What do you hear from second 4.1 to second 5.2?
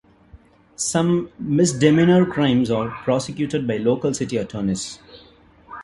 city attorneys.